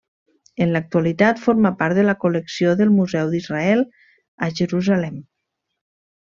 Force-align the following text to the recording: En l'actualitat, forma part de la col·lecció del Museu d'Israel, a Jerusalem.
En 0.65 0.71
l'actualitat, 0.75 1.41
forma 1.49 1.71
part 1.83 1.99
de 1.99 2.07
la 2.07 2.17
col·lecció 2.25 2.73
del 2.81 2.95
Museu 2.97 3.31
d'Israel, 3.35 3.87
a 4.49 4.53
Jerusalem. 4.61 5.25